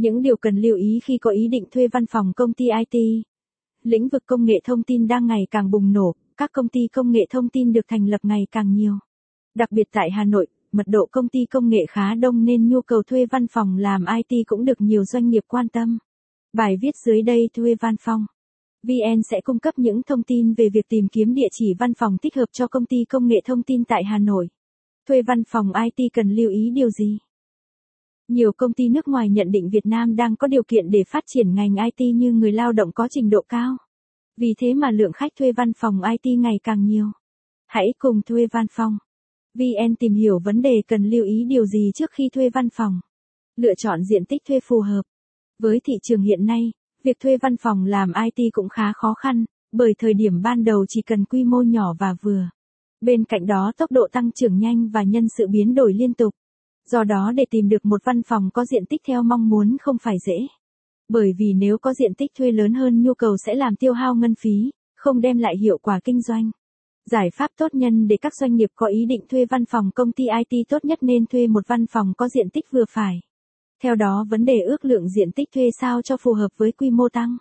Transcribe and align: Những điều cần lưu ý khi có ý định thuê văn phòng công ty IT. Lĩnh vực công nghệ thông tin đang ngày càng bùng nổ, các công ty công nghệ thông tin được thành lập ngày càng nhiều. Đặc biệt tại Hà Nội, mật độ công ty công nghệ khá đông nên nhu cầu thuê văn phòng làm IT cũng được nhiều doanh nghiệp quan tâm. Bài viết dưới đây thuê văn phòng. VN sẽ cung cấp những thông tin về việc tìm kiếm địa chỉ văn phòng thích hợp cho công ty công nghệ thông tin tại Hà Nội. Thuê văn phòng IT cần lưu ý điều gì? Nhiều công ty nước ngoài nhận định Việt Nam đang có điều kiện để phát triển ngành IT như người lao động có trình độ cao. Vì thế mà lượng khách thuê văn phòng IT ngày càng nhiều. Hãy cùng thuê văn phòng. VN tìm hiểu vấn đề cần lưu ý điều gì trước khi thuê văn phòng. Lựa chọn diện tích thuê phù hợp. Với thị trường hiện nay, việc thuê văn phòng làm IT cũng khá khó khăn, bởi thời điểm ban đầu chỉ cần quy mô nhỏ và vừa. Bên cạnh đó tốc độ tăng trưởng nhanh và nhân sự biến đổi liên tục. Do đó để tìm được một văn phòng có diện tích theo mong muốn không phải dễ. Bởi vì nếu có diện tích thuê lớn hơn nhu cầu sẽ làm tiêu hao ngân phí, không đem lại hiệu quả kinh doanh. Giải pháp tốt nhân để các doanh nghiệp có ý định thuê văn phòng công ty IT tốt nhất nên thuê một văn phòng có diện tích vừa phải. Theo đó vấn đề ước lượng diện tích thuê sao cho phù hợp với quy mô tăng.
Những 0.00 0.22
điều 0.22 0.36
cần 0.36 0.56
lưu 0.56 0.76
ý 0.76 1.00
khi 1.04 1.18
có 1.18 1.30
ý 1.30 1.48
định 1.48 1.64
thuê 1.70 1.88
văn 1.88 2.06
phòng 2.06 2.32
công 2.36 2.52
ty 2.52 2.64
IT. 2.90 3.24
Lĩnh 3.82 4.08
vực 4.08 4.22
công 4.26 4.44
nghệ 4.44 4.54
thông 4.64 4.82
tin 4.82 5.08
đang 5.08 5.26
ngày 5.26 5.46
càng 5.50 5.70
bùng 5.70 5.92
nổ, 5.92 6.14
các 6.36 6.50
công 6.52 6.68
ty 6.68 6.80
công 6.92 7.10
nghệ 7.10 7.20
thông 7.30 7.48
tin 7.48 7.72
được 7.72 7.80
thành 7.88 8.06
lập 8.06 8.20
ngày 8.22 8.46
càng 8.50 8.74
nhiều. 8.74 8.92
Đặc 9.54 9.72
biệt 9.72 9.88
tại 9.92 10.10
Hà 10.10 10.24
Nội, 10.24 10.46
mật 10.72 10.86
độ 10.86 11.08
công 11.12 11.28
ty 11.28 11.38
công 11.50 11.68
nghệ 11.68 11.86
khá 11.88 12.14
đông 12.14 12.44
nên 12.44 12.68
nhu 12.68 12.82
cầu 12.82 13.02
thuê 13.02 13.26
văn 13.26 13.46
phòng 13.46 13.76
làm 13.76 14.04
IT 14.16 14.46
cũng 14.46 14.64
được 14.64 14.80
nhiều 14.80 15.04
doanh 15.04 15.28
nghiệp 15.28 15.44
quan 15.48 15.68
tâm. 15.68 15.98
Bài 16.52 16.76
viết 16.82 16.96
dưới 17.06 17.22
đây 17.22 17.48
thuê 17.56 17.74
văn 17.80 17.94
phòng. 18.00 18.26
VN 18.82 19.22
sẽ 19.30 19.40
cung 19.40 19.58
cấp 19.58 19.78
những 19.78 20.02
thông 20.02 20.22
tin 20.22 20.54
về 20.54 20.68
việc 20.68 20.88
tìm 20.88 21.08
kiếm 21.08 21.34
địa 21.34 21.48
chỉ 21.52 21.74
văn 21.78 21.94
phòng 21.94 22.16
thích 22.22 22.36
hợp 22.36 22.46
cho 22.52 22.66
công 22.66 22.86
ty 22.86 23.04
công 23.08 23.26
nghệ 23.26 23.40
thông 23.44 23.62
tin 23.62 23.84
tại 23.84 24.04
Hà 24.04 24.18
Nội. 24.18 24.48
Thuê 25.08 25.22
văn 25.22 25.42
phòng 25.48 25.72
IT 25.96 26.12
cần 26.12 26.30
lưu 26.30 26.50
ý 26.50 26.70
điều 26.70 26.90
gì? 26.90 27.18
Nhiều 28.30 28.52
công 28.52 28.72
ty 28.72 28.88
nước 28.88 29.08
ngoài 29.08 29.28
nhận 29.30 29.50
định 29.50 29.68
Việt 29.70 29.86
Nam 29.86 30.16
đang 30.16 30.36
có 30.36 30.46
điều 30.46 30.62
kiện 30.68 30.90
để 30.90 31.02
phát 31.08 31.24
triển 31.26 31.54
ngành 31.54 31.74
IT 31.84 32.14
như 32.14 32.32
người 32.32 32.52
lao 32.52 32.72
động 32.72 32.92
có 32.92 33.08
trình 33.10 33.30
độ 33.30 33.44
cao. 33.48 33.76
Vì 34.36 34.54
thế 34.58 34.74
mà 34.74 34.90
lượng 34.90 35.12
khách 35.12 35.32
thuê 35.38 35.52
văn 35.52 35.72
phòng 35.76 36.00
IT 36.02 36.38
ngày 36.38 36.60
càng 36.62 36.84
nhiều. 36.84 37.06
Hãy 37.66 37.86
cùng 37.98 38.22
thuê 38.22 38.46
văn 38.52 38.66
phòng. 38.70 38.98
VN 39.54 39.96
tìm 39.98 40.14
hiểu 40.14 40.38
vấn 40.44 40.62
đề 40.62 40.82
cần 40.88 41.10
lưu 41.10 41.24
ý 41.24 41.44
điều 41.48 41.66
gì 41.66 41.90
trước 41.94 42.10
khi 42.10 42.28
thuê 42.32 42.50
văn 42.50 42.68
phòng. 42.72 43.00
Lựa 43.56 43.74
chọn 43.74 44.04
diện 44.04 44.24
tích 44.24 44.42
thuê 44.48 44.60
phù 44.60 44.80
hợp. 44.80 45.02
Với 45.58 45.80
thị 45.84 45.94
trường 46.02 46.22
hiện 46.22 46.46
nay, 46.46 46.72
việc 47.04 47.16
thuê 47.20 47.36
văn 47.36 47.56
phòng 47.56 47.84
làm 47.84 48.12
IT 48.24 48.52
cũng 48.52 48.68
khá 48.68 48.92
khó 48.92 49.14
khăn, 49.14 49.44
bởi 49.72 49.94
thời 49.98 50.14
điểm 50.14 50.42
ban 50.42 50.64
đầu 50.64 50.84
chỉ 50.88 51.02
cần 51.02 51.24
quy 51.24 51.44
mô 51.44 51.62
nhỏ 51.62 51.94
và 51.98 52.14
vừa. 52.22 52.48
Bên 53.00 53.24
cạnh 53.24 53.46
đó 53.46 53.72
tốc 53.76 53.90
độ 53.92 54.08
tăng 54.12 54.30
trưởng 54.32 54.58
nhanh 54.58 54.88
và 54.88 55.02
nhân 55.02 55.26
sự 55.38 55.46
biến 55.50 55.74
đổi 55.74 55.94
liên 55.94 56.14
tục. 56.14 56.34
Do 56.90 57.04
đó 57.04 57.32
để 57.34 57.44
tìm 57.50 57.68
được 57.68 57.84
một 57.84 58.04
văn 58.04 58.22
phòng 58.22 58.50
có 58.54 58.64
diện 58.64 58.86
tích 58.86 59.00
theo 59.06 59.22
mong 59.22 59.48
muốn 59.48 59.76
không 59.80 59.96
phải 60.02 60.16
dễ. 60.26 60.46
Bởi 61.08 61.32
vì 61.38 61.52
nếu 61.52 61.78
có 61.78 61.94
diện 61.94 62.14
tích 62.14 62.30
thuê 62.38 62.50
lớn 62.50 62.74
hơn 62.74 63.02
nhu 63.02 63.14
cầu 63.14 63.36
sẽ 63.36 63.54
làm 63.54 63.76
tiêu 63.76 63.92
hao 63.92 64.14
ngân 64.14 64.34
phí, 64.34 64.70
không 64.96 65.20
đem 65.20 65.38
lại 65.38 65.56
hiệu 65.56 65.78
quả 65.78 66.00
kinh 66.04 66.20
doanh. 66.22 66.50
Giải 67.10 67.28
pháp 67.34 67.50
tốt 67.56 67.74
nhân 67.74 68.08
để 68.08 68.16
các 68.16 68.34
doanh 68.34 68.54
nghiệp 68.54 68.70
có 68.74 68.86
ý 68.86 69.06
định 69.06 69.20
thuê 69.28 69.46
văn 69.46 69.64
phòng 69.64 69.90
công 69.94 70.12
ty 70.12 70.24
IT 70.48 70.68
tốt 70.68 70.84
nhất 70.84 70.98
nên 71.02 71.26
thuê 71.26 71.46
một 71.46 71.68
văn 71.68 71.86
phòng 71.86 72.12
có 72.16 72.28
diện 72.28 72.50
tích 72.50 72.64
vừa 72.70 72.84
phải. 72.90 73.20
Theo 73.82 73.94
đó 73.94 74.26
vấn 74.30 74.44
đề 74.44 74.60
ước 74.60 74.84
lượng 74.84 75.08
diện 75.08 75.32
tích 75.32 75.48
thuê 75.54 75.70
sao 75.80 76.02
cho 76.02 76.16
phù 76.16 76.32
hợp 76.32 76.48
với 76.56 76.72
quy 76.72 76.90
mô 76.90 77.08
tăng. 77.08 77.36